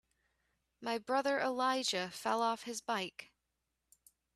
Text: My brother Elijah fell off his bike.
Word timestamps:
My 0.81 0.97
brother 0.97 1.39
Elijah 1.39 2.09
fell 2.11 2.41
off 2.41 2.63
his 2.63 2.81
bike. 2.81 3.31